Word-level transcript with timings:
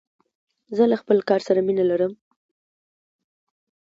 زه 0.75 0.83
له 0.91 0.95
خپل 1.01 1.17
کار 1.29 1.41
سره 1.47 1.59
مینه 1.67 1.83
لرم. 1.89 2.13